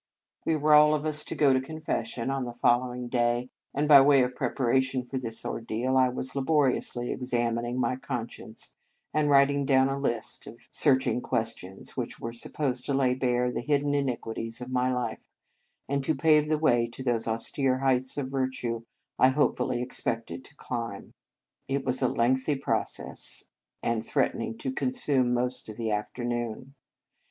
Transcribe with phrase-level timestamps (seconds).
[0.45, 2.91] We were all of 82 In Retreat us to go to confession on the follow
[2.91, 7.75] ing day; and, by way of preparation for this ordeal, I was laboriously ex amining
[7.75, 8.75] my conscience,
[9.13, 13.61] and writing down a list of searching questions, which were supposed to lay bare the
[13.61, 15.29] hidden iniquities of my life,
[15.87, 18.81] and to pave the way to those austere heights of virtue
[19.19, 21.13] I hopefully expected to climb.
[21.67, 23.43] It was a lengthy process,
[23.83, 26.73] and threatened to consume most of the afternoon.